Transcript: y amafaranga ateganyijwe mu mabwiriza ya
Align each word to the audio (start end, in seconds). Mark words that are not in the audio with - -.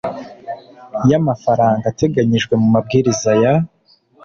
y 1.09 1.11
amafaranga 1.19 1.83
ateganyijwe 1.91 2.53
mu 2.61 2.67
mabwiriza 2.73 3.31
ya 3.41 3.53